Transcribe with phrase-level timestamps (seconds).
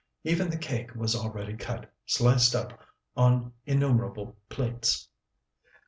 [0.23, 2.79] Even the cake was already cut, sliced up
[3.15, 5.07] on innumerable plates.